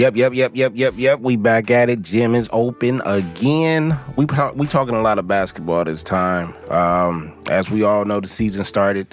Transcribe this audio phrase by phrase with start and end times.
[0.00, 1.20] Yep, yep, yep, yep, yep, yep.
[1.20, 2.00] We back at it.
[2.00, 3.98] Gym is open again.
[4.16, 6.54] We we talking a lot of basketball this time.
[6.70, 9.08] Um, as we all know, the season started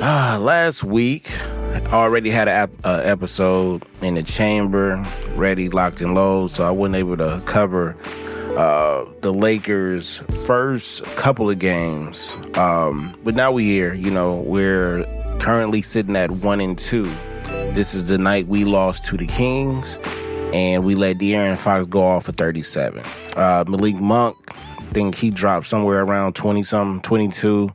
[0.00, 1.28] uh, last week.
[1.88, 6.46] Already had an uh, episode in the chamber, ready, locked, and low.
[6.46, 7.96] So I wasn't able to cover
[8.56, 12.38] uh, the Lakers' first couple of games.
[12.54, 13.92] Um, but now we here.
[13.94, 15.04] You know, we're
[15.40, 17.10] currently sitting at one and two.
[17.72, 20.00] This is the night we lost to the Kings,
[20.52, 23.00] and we let De'Aaron Fox go off for 37.
[23.36, 27.70] Uh, Malik Monk, I think he dropped somewhere around 20 something, 22.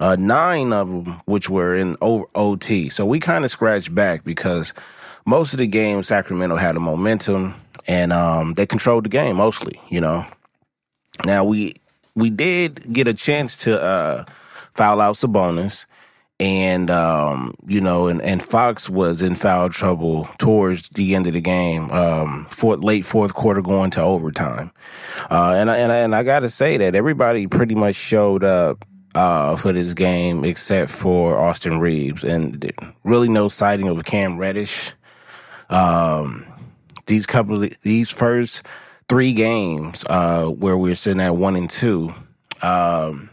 [0.00, 2.88] Uh, nine of them, which were in OT.
[2.88, 4.72] So we kind of scratched back because
[5.26, 7.54] most of the game, Sacramento had a momentum
[7.86, 10.24] and um, they controlled the game mostly, you know.
[11.26, 11.74] Now we
[12.14, 14.24] we did get a chance to uh,
[14.72, 15.84] foul out Sabonis
[16.40, 21.32] and um, you know, and, and Fox was in foul trouble towards the end of
[21.32, 24.72] the game, um, for late fourth quarter going to overtime.
[25.30, 29.54] Uh, and and and I got to say that everybody pretty much showed up uh,
[29.56, 32.72] for this game except for Austin Reaves, and
[33.04, 34.92] really no sighting of Cam Reddish.
[35.70, 36.46] Um,
[37.06, 38.66] these couple of, these first
[39.08, 42.12] three games uh, where we're sitting at one and two.
[42.62, 43.30] Um,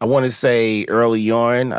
[0.00, 1.76] I want to say early on, uh,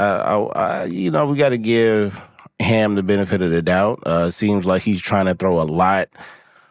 [0.56, 2.22] I, I, you know, we got to give
[2.60, 4.04] Ham the benefit of the doubt.
[4.06, 6.10] Uh, seems like he's trying to throw a lot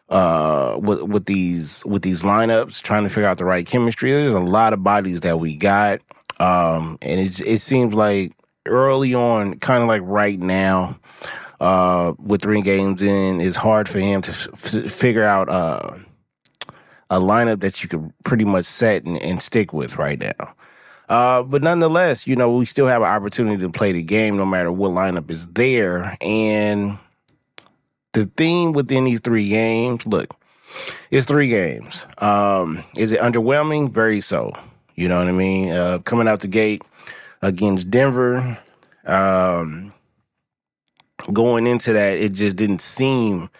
[0.09, 4.13] uh, with with these with these lineups, trying to figure out the right chemistry.
[4.13, 6.01] There's a lot of bodies that we got,
[6.39, 8.33] um, and it it seems like
[8.67, 10.99] early on, kind of like right now,
[11.61, 15.97] uh, with three games in, it's hard for him to f- figure out uh,
[17.09, 20.55] a lineup that you could pretty much set and, and stick with right now.
[21.11, 24.47] Uh, but nonetheless, you know, we still have an opportunity to play the game no
[24.47, 26.17] matter what lineup is there.
[26.21, 26.99] And
[28.13, 30.37] the theme within these three games, look,
[31.11, 32.07] it's three games.
[32.19, 33.91] Um, is it underwhelming?
[33.91, 34.53] Very so.
[34.95, 35.73] You know what I mean?
[35.73, 36.85] Uh, coming out the gate
[37.43, 38.57] against Denver,
[39.05, 39.93] um,
[41.33, 43.51] going into that, it just didn't seem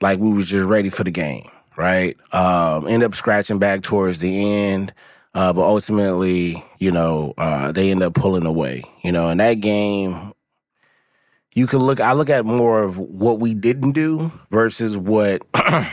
[0.00, 2.16] like we was just ready for the game, right?
[2.32, 4.94] Um, end up scratching back towards the end.
[5.36, 8.82] Uh, but ultimately, you know, uh, they end up pulling away.
[9.02, 10.32] You know, in that game,
[11.54, 12.00] you can look.
[12.00, 15.42] I look at more of what we didn't do versus what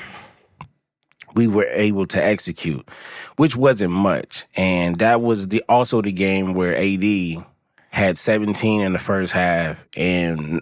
[1.36, 2.88] we were able to execute,
[3.36, 4.46] which wasn't much.
[4.56, 7.46] And that was the also the game where AD
[7.90, 10.62] had 17 in the first half and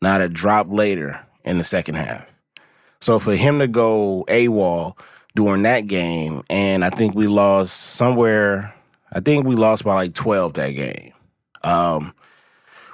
[0.00, 2.32] not a drop later in the second half.
[3.00, 4.96] So for him to go AWOL
[5.34, 8.74] during that game, and I think we lost somewhere.
[9.12, 11.12] I think we lost by like twelve that game,
[11.62, 12.14] um,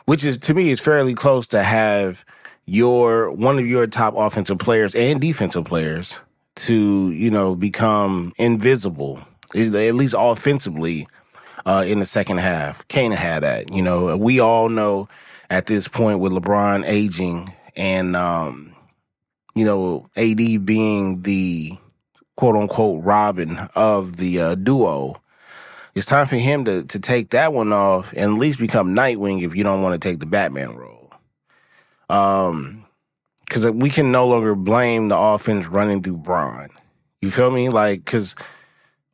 [0.07, 2.25] which is to me is fairly close to have
[2.67, 6.23] your one of your top offensive players and defensive players
[6.57, 9.21] to you know become invisible,
[9.55, 11.07] at least offensively,
[11.67, 12.87] uh, in the second half.
[12.89, 13.73] Can't that.
[13.73, 15.09] You know, we all know
[15.49, 18.75] at this point with LeBron aging and um,
[19.55, 21.77] you know AD being the
[22.41, 25.21] quote unquote Robin of the uh, duo.
[25.95, 29.43] It's time for him to to take that one off and at least become Nightwing
[29.43, 31.13] if you don't want to take the Batman role.
[32.09, 32.87] Um,
[33.45, 36.71] because we can no longer blame the offense running through Bron.
[37.21, 37.69] You feel me?
[37.69, 38.37] Like, because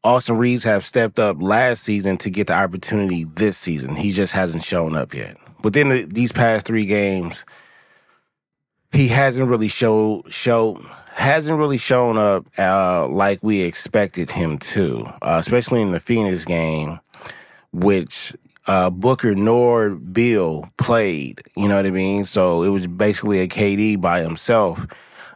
[0.04, 3.96] Austin Reaves have stepped up last season to get the opportunity this season.
[3.96, 5.37] He just hasn't shown up yet.
[5.64, 7.44] Within the, these past three games,
[8.93, 10.81] he hasn't really showed show
[11.17, 16.45] hasn't really shown up uh, like we expected him to, uh, especially in the Phoenix
[16.45, 17.01] game,
[17.73, 18.37] which
[18.67, 21.41] uh, Booker nor Beal played.
[21.57, 22.25] You know what I mean?
[22.25, 24.87] So it was basically a KD by himself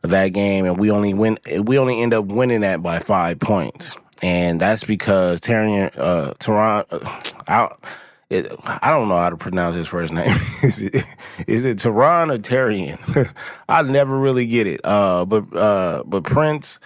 [0.02, 1.38] that game, and we only win.
[1.62, 7.00] We only end up winning that by five points, and that's because Tarion, uh, Toronto,
[7.48, 7.82] out
[8.30, 10.30] it, I don't know how to pronounce his first name.
[10.62, 11.04] is it
[11.48, 12.98] is it Tehran or Tarian?
[13.68, 14.80] I never really get it.
[14.84, 16.78] Uh, but uh, but Prince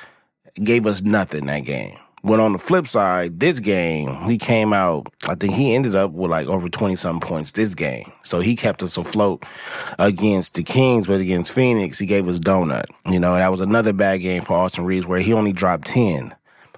[0.54, 1.98] gave us nothing that game.
[2.22, 5.08] When on the flip side, this game he came out.
[5.28, 8.10] I think he ended up with like over twenty some points this game.
[8.22, 9.44] So he kept us afloat
[9.98, 12.86] against the Kings, but against Phoenix, he gave us donut.
[13.04, 16.34] You know, that was another bad game for Austin Reaves where he only dropped ten.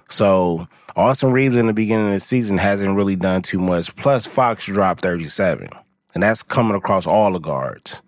[0.09, 3.95] So Austin Reaves in the beginning of the season hasn't really done too much.
[3.95, 5.69] Plus, Fox dropped 37.
[6.13, 8.01] And that's coming across all the guards.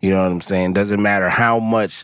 [0.00, 0.72] You know what I'm saying?
[0.72, 2.02] Doesn't matter how much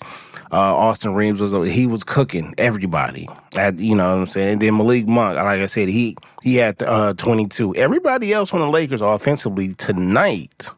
[0.52, 3.28] uh, Austin Reaves was, he was cooking everybody.
[3.56, 4.52] At, you know what I'm saying?
[4.52, 7.74] And then Malik Monk, like I said, he he had uh, 22.
[7.74, 10.72] Everybody else on the Lakers offensively tonight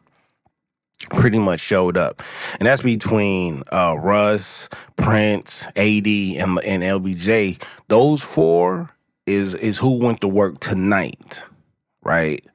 [1.09, 2.21] pretty much showed up.
[2.59, 7.61] And that's between uh, Russ, Prince, AD, and, and LBJ.
[7.87, 8.89] Those four
[9.25, 11.45] is is who went to work tonight,
[12.03, 12.45] right?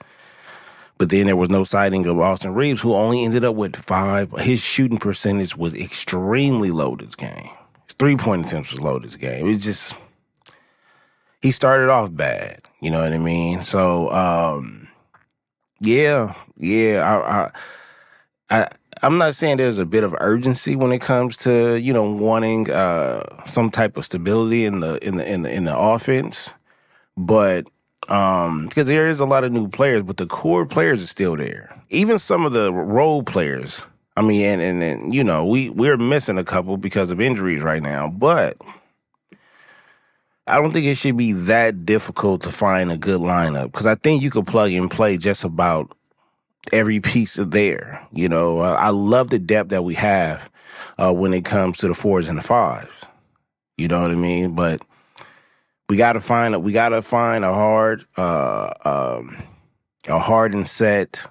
[0.98, 4.32] But then there was no sighting of Austin Reaves, who only ended up with five.
[4.32, 7.50] His shooting percentage was extremely low this game.
[7.86, 9.46] His three point attempts was low this game.
[9.48, 9.98] It's just
[11.42, 12.60] he started off bad.
[12.80, 13.60] You know what I mean?
[13.60, 14.88] So um,
[15.80, 17.02] yeah, yeah.
[17.02, 17.50] I, I,
[18.50, 18.68] I
[19.02, 22.70] I'm not saying there's a bit of urgency when it comes to you know wanting
[22.70, 26.54] uh, some type of stability in the in the in the in the offense,
[27.16, 27.68] but
[28.08, 31.36] um, because there is a lot of new players, but the core players are still
[31.36, 31.82] there.
[31.90, 33.86] Even some of the role players.
[34.18, 37.62] I mean, and, and, and you know, we we're missing a couple because of injuries
[37.62, 38.56] right now, but
[40.46, 43.94] I don't think it should be that difficult to find a good lineup because I
[43.94, 45.94] think you could plug and play just about
[46.72, 48.06] every piece of there.
[48.12, 50.50] You know, I love the depth that we have
[50.98, 53.04] uh, when it comes to the fours and the fives.
[53.76, 54.54] You know what I mean?
[54.54, 54.82] But
[55.88, 59.36] we got to find a, we got to find a hard uh, um,
[60.08, 61.26] a hard and set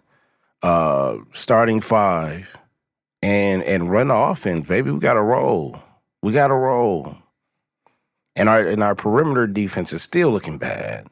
[0.63, 2.55] uh, starting five
[3.21, 4.91] and and run the offense, baby.
[4.91, 5.81] We got to roll.
[6.21, 7.17] We got to roll.
[8.35, 11.07] And our and our perimeter defense is still looking bad.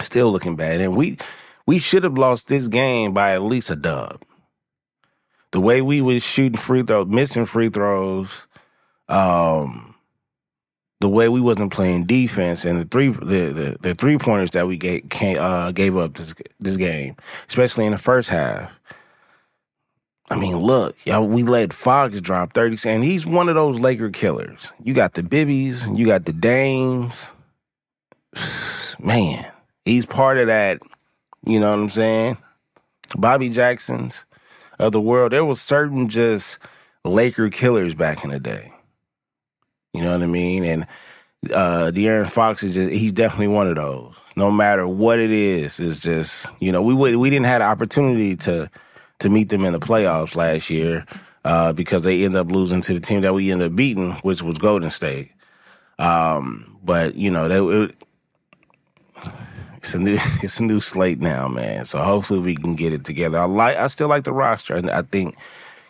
[0.00, 0.80] Still looking bad.
[0.80, 1.18] And we
[1.66, 4.22] we should have lost this game by at least a dub.
[5.52, 8.48] The way we was shooting free throws, missing free throws,
[9.08, 9.94] um,
[11.00, 14.66] the way we wasn't playing defense and the three the the, the three pointers that
[14.66, 15.04] we gave
[15.36, 17.16] uh, gave up this this game,
[17.46, 18.80] especially in the first half.
[20.30, 24.08] I mean, look, y'all, we let Fox drop 30 and he's one of those Laker
[24.08, 24.72] killers.
[24.82, 27.34] You got the Bibbies, you got the Dames.
[28.98, 29.44] Man,
[29.84, 30.80] he's part of that,
[31.46, 32.38] you know what I'm saying?
[33.16, 34.26] Bobby Jackson's
[34.78, 35.32] of the world.
[35.32, 36.58] There was certain just
[37.04, 38.72] Laker killers back in the day.
[39.92, 40.64] You know what I mean?
[40.64, 40.86] And
[41.52, 44.18] uh De'Aaron Fox is just he's definitely one of those.
[44.36, 48.36] No matter what it is, it's just you know we we didn't have the opportunity
[48.38, 48.70] to
[49.20, 51.04] to meet them in the playoffs last year
[51.44, 54.42] uh, because they ended up losing to the team that we ended up beating, which
[54.42, 55.32] was Golden State.
[55.98, 57.84] Um, but you know they.
[57.84, 58.03] It,
[59.84, 61.84] it's a new it's a new slate now, man.
[61.84, 63.38] So hopefully we can get it together.
[63.38, 64.80] I like I still like the roster.
[64.90, 65.36] I think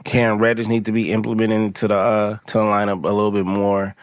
[0.04, 3.46] Cam Reddish need to be implemented into the uh, to the lineup a little bit
[3.46, 3.94] more.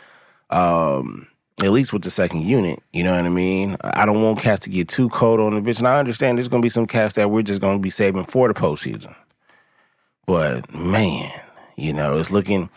[0.50, 1.28] Um,
[1.62, 3.78] at least with the second unit, you know what I mean?
[3.82, 5.80] I don't want cats to get too cold on the bitch.
[5.80, 8.48] And I understand there's gonna be some cats that we're just gonna be saving for
[8.48, 9.14] the postseason.
[10.26, 11.30] But man,
[11.82, 12.70] you know, it's looking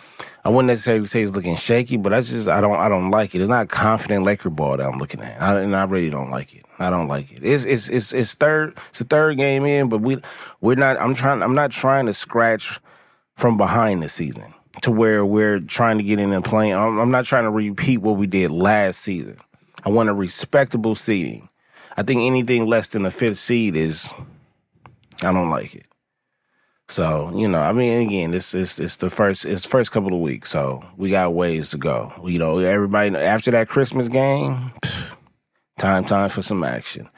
[0.45, 3.35] I wouldn't necessarily say it's looking shaky, but I just I don't I don't like
[3.35, 3.41] it.
[3.41, 5.41] It's not confident Laker ball that I'm looking at.
[5.41, 6.65] I, and I really don't like it.
[6.79, 7.43] I don't like it.
[7.43, 10.19] It's it's it's it's third it's the third game in, but we
[10.61, 12.79] we're not I'm trying I'm not trying to scratch
[13.37, 16.75] from behind this season to where we're trying to get in and playing.
[16.75, 19.39] I'm, I'm not trying to repeat what we did last season.
[19.85, 21.49] I want a respectable seeding.
[21.97, 24.15] I think anything less than a fifth seed is,
[25.23, 25.87] I don't like it.
[26.89, 30.15] So you know, I mean, again, this is it's the first it's the first couple
[30.15, 32.13] of weeks, so we got ways to go.
[32.25, 34.73] You know, everybody after that Christmas game,
[35.79, 37.09] time time for some action.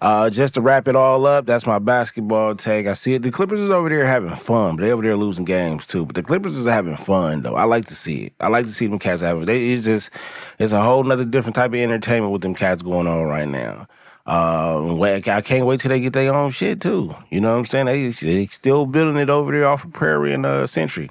[0.00, 2.86] Uh, just to wrap it all up, that's my basketball take.
[2.86, 3.22] I see it.
[3.22, 6.06] The Clippers is over there having fun, but they over there losing games too.
[6.06, 7.56] But the Clippers is having fun though.
[7.56, 8.34] I like to see it.
[8.38, 9.44] I like to see them cats having.
[9.44, 10.12] They, it's just
[10.60, 13.88] it's a whole nother different type of entertainment with them cats going on right now.
[14.28, 17.14] Uh, I can't wait till they get their own shit too.
[17.30, 17.86] You know what I'm saying?
[17.86, 21.08] They, they still building it over there off of Prairie and uh, Century.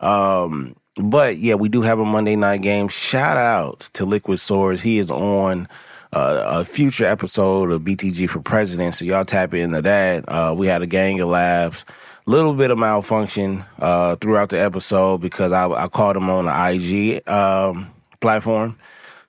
[0.00, 2.88] Um, but yeah, we do have a Monday night game.
[2.88, 4.82] Shout out to Liquid Swords.
[4.82, 5.66] He is on
[6.12, 8.92] uh, a future episode of BTG for President.
[8.92, 10.28] So y'all tap into that.
[10.28, 11.86] Uh, we had a gang of laughs,
[12.26, 16.52] little bit of malfunction uh, throughout the episode because I, I called him on the
[16.52, 17.90] IG um,
[18.20, 18.78] platform.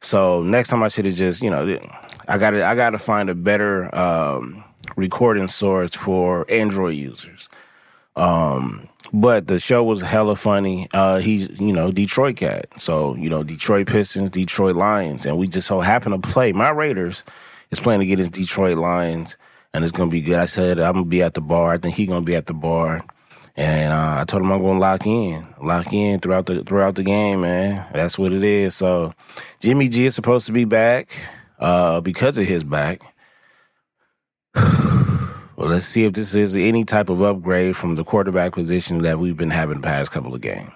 [0.01, 1.79] So next time I should have just, you know,
[2.27, 4.63] I got I got to find a better um,
[4.95, 7.49] recording source for Android users.
[8.15, 10.87] Um, but the show was hella funny.
[10.93, 12.67] Uh, he's, you know, Detroit cat.
[12.79, 15.25] So, you know, Detroit Pistons, Detroit Lions.
[15.25, 16.51] And we just so happen to play.
[16.51, 17.23] My Raiders
[17.71, 19.37] is playing against Detroit Lions.
[19.73, 20.35] And it's to be good.
[20.37, 21.73] I said, I'm to be at the bar.
[21.73, 23.03] I think he's to be at the bar.
[23.55, 27.03] And uh, I told him I'm to lock in, lock in throughout the throughout the
[27.03, 27.85] game, man.
[27.93, 28.75] That's what it is.
[28.75, 29.13] So
[29.59, 31.09] Jimmy G is supposed to be back
[31.63, 33.01] uh, because of his back.
[35.55, 39.19] Well, let's see if this is any type of upgrade from the quarterback position that
[39.19, 40.71] we've been having the past couple of games.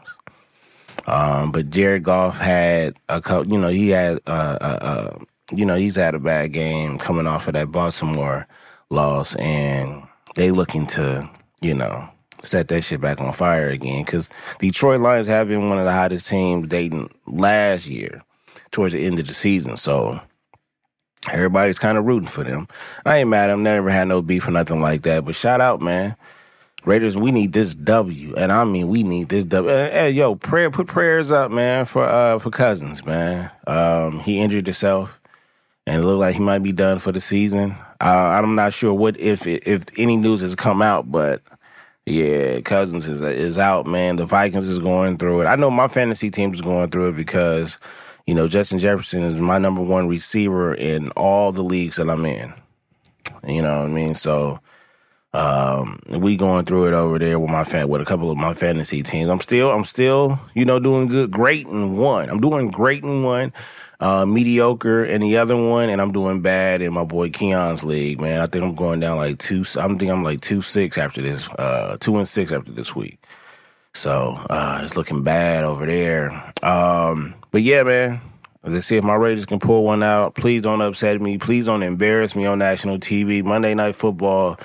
[1.08, 5.20] Um, but Jared Goff had a couple, you know, he had, uh, uh, uh,
[5.52, 8.48] you know, he's had a bad game coming off of that Baltimore
[8.92, 10.04] loss, and
[10.36, 11.28] they looking to,
[11.60, 12.08] you know,
[12.44, 14.06] set that shit back on fire again.
[14.06, 14.30] Because
[14.60, 18.22] Detroit Lions have been one of the hottest teams dating last year
[18.70, 19.76] towards the end of the season.
[19.76, 20.22] So
[21.32, 22.68] everybody's kind of rooting for them.
[23.06, 23.50] I ain't mad.
[23.50, 25.26] I've never had no beef or nothing like that.
[25.26, 26.16] But shout out, man.
[26.86, 29.70] Raiders, we need this W, and I mean we need this W.
[29.70, 33.52] Hey, yo, prayer, put prayers up, man, for uh for Cousins, man.
[33.66, 35.20] Um, he injured himself,
[35.86, 37.76] and it looked like he might be done for the season.
[38.00, 38.06] Uh,
[38.42, 41.42] I'm not sure what if if any news has come out, but
[42.06, 44.16] yeah, Cousins is is out, man.
[44.16, 45.46] The Vikings is going through it.
[45.46, 47.80] I know my fantasy team is going through it because
[48.28, 52.26] you know Justin Jefferson is my number one receiver in all the leagues that I'm
[52.26, 52.54] in.
[53.48, 54.14] You know what I mean?
[54.14, 54.60] So
[55.34, 58.54] um, we going through it over there with my fan with a couple of my
[58.54, 59.30] fantasy teams.
[59.30, 62.30] I'm still I'm still you know doing good, great in one.
[62.30, 63.54] I'm doing great in one,
[64.00, 68.20] uh, mediocre in the other one, and I'm doing bad in my boy Keon's league.
[68.20, 69.64] Man, I think I'm going down like two.
[69.80, 73.20] I'm think I'm like two six after this, uh, two and six after this week.
[73.94, 76.32] So uh, it's looking bad over there.
[76.62, 78.22] Um, but yeah, man.
[78.64, 80.36] Let's see if my Raiders can pull one out.
[80.36, 81.40] Please don't upset me.
[81.40, 83.44] Please don't embarrass me on national TV.
[83.44, 84.60] Monday Night Football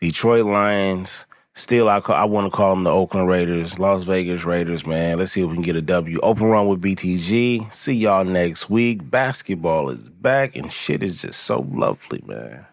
[0.00, 1.28] Detroit Lions.
[1.52, 5.18] Still, I call, I want to call them the Oakland Raiders, Las Vegas Raiders, man.
[5.18, 6.18] Let's see if we can get a W.
[6.20, 7.72] Open run with BTG.
[7.72, 9.08] See y'all next week.
[9.08, 12.66] Basketball is back, and shit is just so lovely, man.